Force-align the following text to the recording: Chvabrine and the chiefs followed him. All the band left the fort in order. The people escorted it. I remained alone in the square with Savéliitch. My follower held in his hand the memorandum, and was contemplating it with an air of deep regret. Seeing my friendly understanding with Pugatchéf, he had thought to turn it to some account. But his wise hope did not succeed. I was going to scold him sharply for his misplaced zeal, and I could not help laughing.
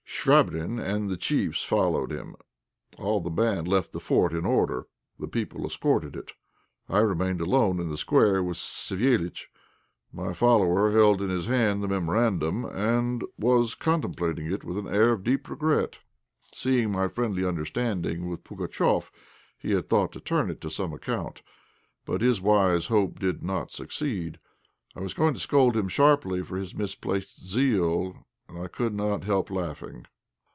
Chvabrine 0.23 0.79
and 0.79 1.09
the 1.09 1.17
chiefs 1.17 1.63
followed 1.63 2.11
him. 2.11 2.35
All 2.99 3.21
the 3.21 3.31
band 3.31 3.67
left 3.67 3.91
the 3.91 3.99
fort 3.99 4.33
in 4.33 4.45
order. 4.45 4.85
The 5.17 5.27
people 5.27 5.65
escorted 5.65 6.15
it. 6.15 6.33
I 6.87 6.99
remained 6.99 7.41
alone 7.41 7.79
in 7.79 7.89
the 7.89 7.97
square 7.97 8.43
with 8.43 8.57
Savéliitch. 8.57 9.45
My 10.13 10.31
follower 10.31 10.91
held 10.91 11.23
in 11.23 11.31
his 11.31 11.47
hand 11.47 11.81
the 11.81 11.87
memorandum, 11.87 12.65
and 12.65 13.23
was 13.39 13.73
contemplating 13.73 14.45
it 14.45 14.63
with 14.63 14.77
an 14.77 14.87
air 14.87 15.11
of 15.11 15.23
deep 15.23 15.49
regret. 15.49 15.97
Seeing 16.53 16.91
my 16.91 17.07
friendly 17.07 17.43
understanding 17.43 18.29
with 18.29 18.43
Pugatchéf, 18.43 19.09
he 19.57 19.71
had 19.71 19.89
thought 19.89 20.11
to 20.11 20.19
turn 20.19 20.51
it 20.51 20.61
to 20.61 20.69
some 20.69 20.93
account. 20.93 21.41
But 22.05 22.21
his 22.21 22.39
wise 22.41 22.87
hope 22.87 23.17
did 23.17 23.41
not 23.41 23.71
succeed. 23.71 24.37
I 24.95 24.99
was 24.99 25.15
going 25.15 25.33
to 25.33 25.39
scold 25.39 25.75
him 25.75 25.87
sharply 25.87 26.43
for 26.43 26.57
his 26.57 26.75
misplaced 26.75 27.43
zeal, 27.43 28.27
and 28.47 28.61
I 28.61 28.67
could 28.67 28.93
not 28.93 29.23
help 29.23 29.49
laughing. 29.49 30.05